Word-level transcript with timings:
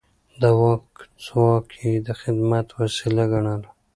د 0.41 0.43
واک 0.59 0.87
ځواک 1.25 1.67
يې 1.81 1.91
د 2.05 2.07
خدمت 2.21 2.67
وسيله 2.79 3.23
ګڼله. 3.31 3.69